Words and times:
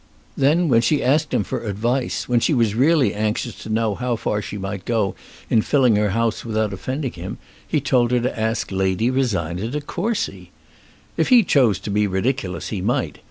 Then 0.35 0.67
when 0.67 0.81
she 0.81 1.03
asked 1.03 1.31
him 1.31 1.43
for 1.43 1.63
advice, 1.63 2.27
when 2.27 2.39
she 2.39 2.55
was 2.55 2.73
really 2.73 3.13
anxious 3.13 3.53
to 3.61 3.69
know 3.69 3.93
how 3.93 4.15
far 4.15 4.41
she 4.41 4.57
might 4.57 4.83
go 4.83 5.13
in 5.47 5.61
filling 5.61 5.95
her 5.95 6.09
house 6.09 6.43
without 6.43 6.73
offending 6.73 7.11
him, 7.11 7.37
he 7.67 7.79
told 7.79 8.09
her 8.09 8.19
to 8.19 8.39
ask 8.39 8.71
Lady 8.71 9.11
Rosina 9.11 9.67
De 9.67 9.79
Courcy! 9.79 10.49
If 11.17 11.29
he 11.29 11.43
chose 11.43 11.77
to 11.81 11.91
be 11.91 12.07
ridiculous 12.07 12.69
he 12.69 12.81
might. 12.81 13.19